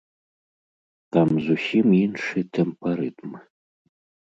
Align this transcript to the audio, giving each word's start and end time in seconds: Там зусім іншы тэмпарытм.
Там 1.17 1.29
зусім 1.49 1.87
іншы 2.03 2.39
тэмпарытм. 2.61 3.31